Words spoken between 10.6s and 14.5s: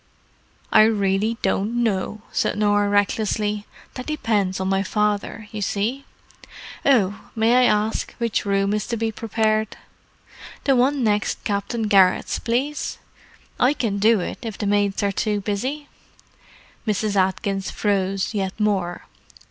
"The one next Captain Garrett's, please. I can do it,